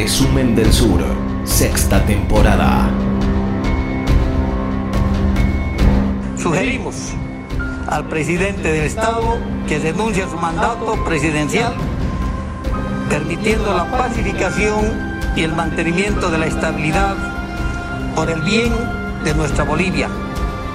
[0.00, 1.00] Resumen del Sur,
[1.42, 2.88] sexta temporada.
[6.40, 7.14] Sugerimos
[7.88, 11.74] al presidente del Estado que denuncie su mandato presidencial,
[13.10, 17.16] permitiendo la pacificación y el mantenimiento de la estabilidad
[18.14, 18.72] por el bien
[19.24, 20.06] de nuestra Bolivia.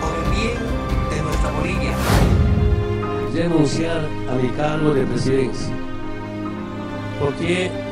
[0.02, 0.58] Por el bien
[1.10, 1.94] de nuestra Bolivia.
[3.34, 5.74] Renunciar a mi cargo de presidencia.
[7.22, 7.34] ¿Por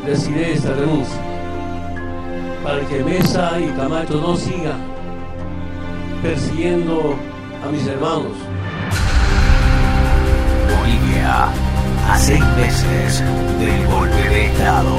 [0.05, 1.21] decidí esta renuncia?
[2.63, 4.80] Para que Mesa y Camacho no sigan
[6.21, 7.16] persiguiendo
[7.66, 8.38] a mis hermanos.
[10.80, 11.45] Bolivia,
[12.08, 13.23] a seis meses
[13.59, 14.98] del golpe de Estado.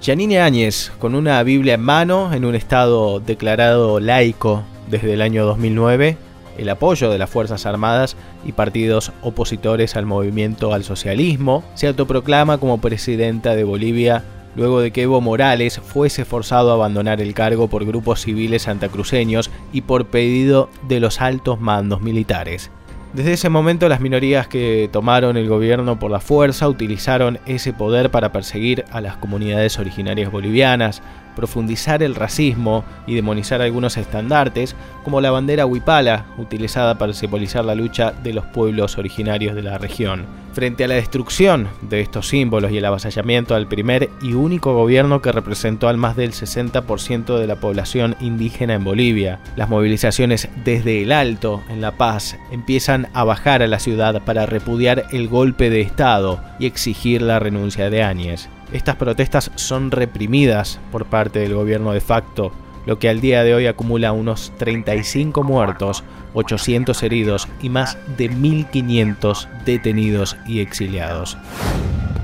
[0.00, 5.44] Yanine Áñez, con una Biblia en mano, en un estado declarado laico desde el año
[5.44, 6.16] 2009,
[6.58, 12.58] el apoyo de las Fuerzas Armadas y partidos opositores al movimiento al socialismo, se autoproclama
[12.58, 14.24] como presidenta de Bolivia
[14.54, 19.50] luego de que Evo Morales fuese forzado a abandonar el cargo por grupos civiles santacruceños
[19.72, 22.70] y por pedido de los altos mandos militares.
[23.12, 28.10] Desde ese momento las minorías que tomaron el gobierno por la fuerza utilizaron ese poder
[28.10, 31.02] para perseguir a las comunidades originarias bolivianas,
[31.34, 37.74] profundizar el racismo y demonizar algunos estandartes, como la bandera huipala, utilizada para simbolizar la
[37.74, 40.26] lucha de los pueblos originarios de la región.
[40.52, 45.22] Frente a la destrucción de estos símbolos y el avasallamiento al primer y único gobierno
[45.22, 51.02] que representó al más del 60% de la población indígena en Bolivia, las movilizaciones desde
[51.02, 55.70] el Alto, en La Paz, empiezan a bajar a la ciudad para repudiar el golpe
[55.70, 58.50] de Estado y exigir la renuncia de Áñez.
[58.72, 62.52] Estas protestas son reprimidas por parte del gobierno de facto,
[62.86, 68.30] lo que al día de hoy acumula unos 35 muertos, 800 heridos y más de
[68.30, 71.36] 1.500 detenidos y exiliados.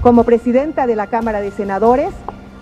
[0.00, 2.14] Como presidenta de la Cámara de Senadores,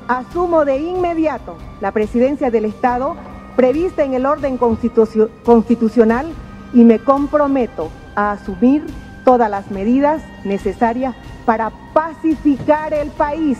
[0.09, 3.17] asumo de inmediato la presidencia del Estado
[3.55, 6.27] prevista en el orden constitucional
[6.75, 8.85] y me comprometo a asumir
[9.25, 11.15] todas las medidas necesarias
[11.47, 13.59] para pacificar el país.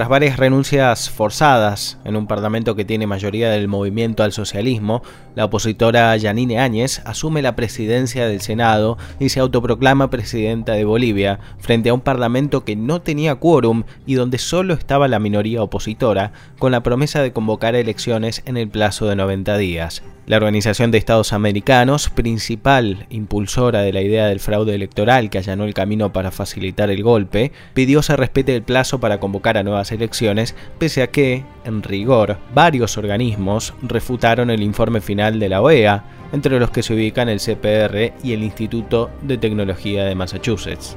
[0.00, 5.02] Tras varias renuncias forzadas en un parlamento que tiene mayoría del movimiento al socialismo,
[5.34, 11.38] la opositora Yanine Áñez asume la presidencia del Senado y se autoproclama presidenta de Bolivia
[11.58, 16.32] frente a un parlamento que no tenía quórum y donde solo estaba la minoría opositora,
[16.58, 20.02] con la promesa de convocar elecciones en el plazo de 90 días.
[20.30, 25.64] La Organización de Estados Americanos, principal impulsora de la idea del fraude electoral que allanó
[25.64, 29.89] el camino para facilitar el golpe, pidió se respete el plazo para convocar a nuevas
[29.92, 36.04] elecciones, pese a que, en rigor, varios organismos refutaron el informe final de la OEA,
[36.32, 40.96] entre los que se ubican el CPR y el Instituto de Tecnología de Massachusetts.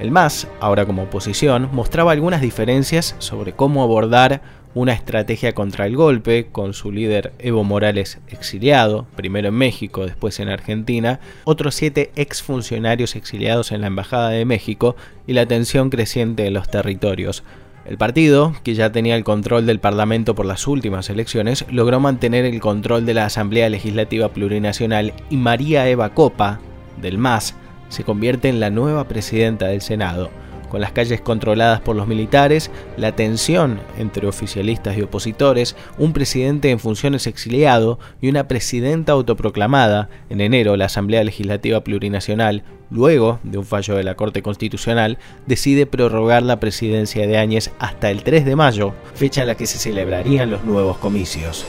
[0.00, 4.42] El MAS, ahora como oposición, mostraba algunas diferencias sobre cómo abordar
[4.74, 10.40] una estrategia contra el golpe, con su líder Evo Morales exiliado, primero en México, después
[10.40, 16.46] en Argentina, otros siete exfuncionarios exiliados en la Embajada de México y la tensión creciente
[16.46, 17.44] en los territorios.
[17.84, 22.44] El partido, que ya tenía el control del Parlamento por las últimas elecciones, logró mantener
[22.44, 26.60] el control de la Asamblea Legislativa Plurinacional y María Eva Copa,
[27.00, 27.56] del MAS,
[27.88, 30.30] se convierte en la nueva presidenta del Senado
[30.72, 36.70] con las calles controladas por los militares, la tensión entre oficialistas y opositores, un presidente
[36.70, 43.58] en funciones exiliado y una presidenta autoproclamada, en enero la Asamblea Legislativa Plurinacional, luego de
[43.58, 48.46] un fallo de la Corte Constitucional, decide prorrogar la presidencia de Áñez hasta el 3
[48.46, 51.66] de mayo, fecha en la que se celebrarían los nuevos comicios.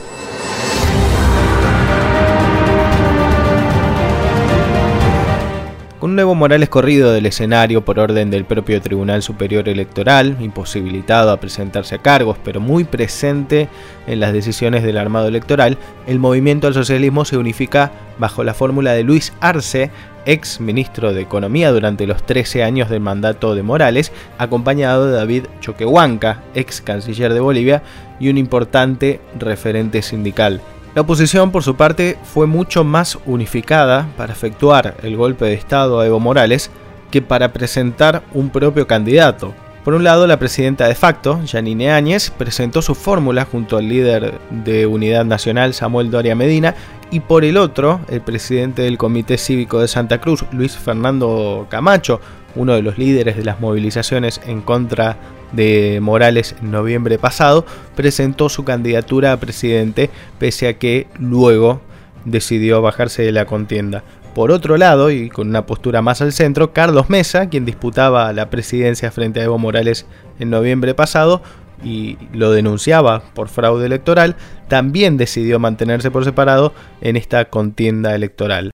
[6.14, 11.40] Un nuevo Morales corrido del escenario por orden del propio Tribunal Superior Electoral, imposibilitado a
[11.40, 13.68] presentarse a cargos, pero muy presente
[14.06, 18.92] en las decisiones del armado electoral, el movimiento al socialismo se unifica bajo la fórmula
[18.92, 19.90] de Luis Arce,
[20.24, 25.46] ex ministro de Economía durante los 13 años del mandato de Morales, acompañado de David
[25.62, 27.82] Choquehuanca, ex canciller de Bolivia
[28.20, 30.60] y un importante referente sindical.
[30.94, 35.98] La oposición, por su parte, fue mucho más unificada para efectuar el golpe de Estado
[35.98, 36.70] a Evo Morales
[37.10, 39.54] que para presentar un propio candidato.
[39.84, 44.38] Por un lado, la presidenta de facto, Janine Áñez, presentó su fórmula junto al líder
[44.50, 46.76] de Unidad Nacional, Samuel Doria Medina,
[47.10, 52.20] y por el otro, el presidente del Comité Cívico de Santa Cruz, Luis Fernando Camacho,
[52.54, 55.16] uno de los líderes de las movilizaciones en contra
[55.54, 57.64] de Morales en noviembre pasado,
[57.94, 61.80] presentó su candidatura a presidente, pese a que luego
[62.24, 64.02] decidió bajarse de la contienda.
[64.34, 68.50] Por otro lado, y con una postura más al centro, Carlos Mesa, quien disputaba la
[68.50, 70.06] presidencia frente a Evo Morales
[70.40, 71.40] en noviembre pasado
[71.84, 74.34] y lo denunciaba por fraude electoral,
[74.66, 78.73] también decidió mantenerse por separado en esta contienda electoral.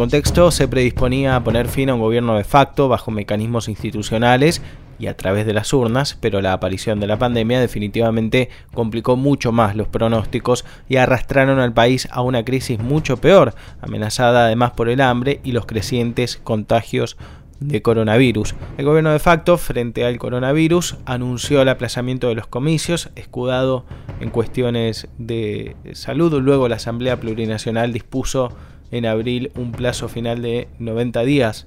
[0.00, 4.62] Contexto se predisponía a poner fin a un gobierno de facto bajo mecanismos institucionales
[4.98, 9.52] y a través de las urnas, pero la aparición de la pandemia definitivamente complicó mucho
[9.52, 14.88] más los pronósticos y arrastraron al país a una crisis mucho peor, amenazada además por
[14.88, 17.18] el hambre y los crecientes contagios
[17.60, 18.54] de coronavirus.
[18.78, 23.84] El gobierno de facto, frente al coronavirus, anunció el aplazamiento de los comicios, escudado
[24.18, 26.40] en cuestiones de salud.
[26.40, 28.56] Luego la Asamblea Plurinacional dispuso
[28.90, 31.66] en abril un plazo final de 90 días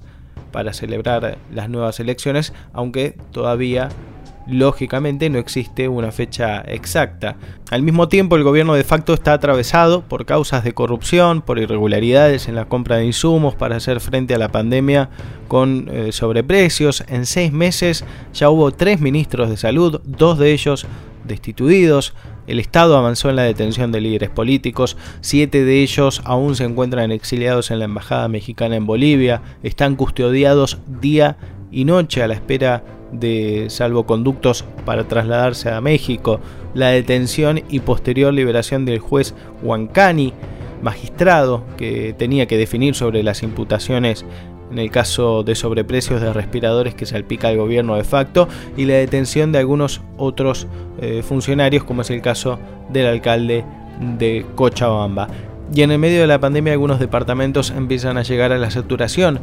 [0.52, 3.88] para celebrar las nuevas elecciones, aunque todavía
[4.46, 7.36] lógicamente no existe una fecha exacta.
[7.70, 12.48] Al mismo tiempo, el gobierno de facto está atravesado por causas de corrupción, por irregularidades
[12.48, 15.08] en la compra de insumos para hacer frente a la pandemia
[15.48, 17.04] con eh, sobreprecios.
[17.08, 20.86] En seis meses ya hubo tres ministros de salud, dos de ellos
[21.24, 22.14] destituidos.
[22.46, 27.10] El Estado avanzó en la detención de líderes políticos, siete de ellos aún se encuentran
[27.10, 31.36] exiliados en la Embajada Mexicana en Bolivia, están custodiados día
[31.72, 36.40] y noche a la espera de salvoconductos para trasladarse a México,
[36.74, 40.32] la detención y posterior liberación del juez Huancani,
[40.82, 44.24] magistrado que tenía que definir sobre las imputaciones
[44.74, 48.94] en el caso de sobreprecios de respiradores que salpica el gobierno de facto y la
[48.94, 50.66] detención de algunos otros
[51.00, 53.64] eh, funcionarios como es el caso del alcalde
[54.18, 55.28] de Cochabamba.
[55.72, 59.38] Y en el medio de la pandemia algunos departamentos empiezan a llegar a la saturación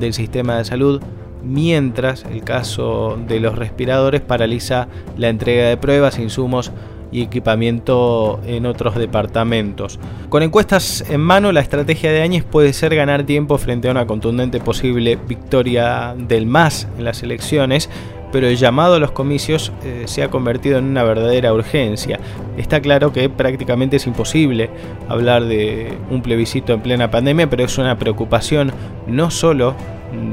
[0.00, 1.00] del sistema de salud
[1.44, 6.72] mientras el caso de los respiradores paraliza la entrega de pruebas, insumos
[7.12, 10.00] y equipamiento en otros departamentos.
[10.28, 14.06] Con encuestas en mano, la estrategia de Áñez puede ser ganar tiempo frente a una
[14.06, 17.90] contundente posible victoria del MAS en las elecciones,
[18.32, 22.18] pero el llamado a los comicios eh, se ha convertido en una verdadera urgencia.
[22.56, 24.70] Está claro que prácticamente es imposible
[25.08, 28.72] hablar de un plebiscito en plena pandemia, pero es una preocupación
[29.06, 29.74] no solo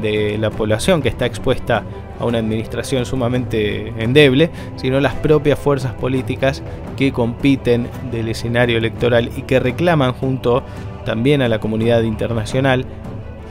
[0.02, 1.84] de la población que está expuesta
[2.20, 6.62] a una administración sumamente endeble, sino las propias fuerzas políticas
[6.96, 10.62] que compiten del escenario electoral y que reclaman junto
[11.04, 12.84] también a la comunidad internacional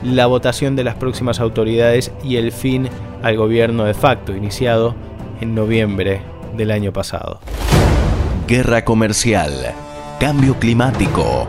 [0.02, 2.88] la votación de las próximas autoridades y el fin
[3.22, 4.94] al gobierno de facto iniciado
[5.40, 6.22] en noviembre
[6.56, 7.40] del año pasado.
[8.46, 9.52] Guerra comercial,
[10.18, 11.46] cambio climático,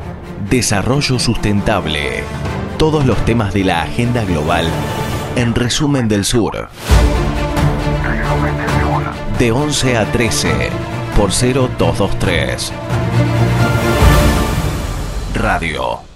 [0.50, 2.24] desarrollo sustentable
[2.82, 4.66] todos los temas de la agenda global
[5.36, 6.70] en Resumen del Sur.
[9.42, 10.70] De 11 a 13
[11.16, 12.72] por 0223.
[15.34, 16.11] Radio